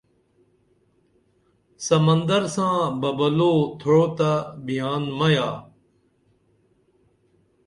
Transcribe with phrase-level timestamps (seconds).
[1.87, 4.31] سمندر ساں ببلو تھوع تہ
[4.65, 5.49] بیان مہ یا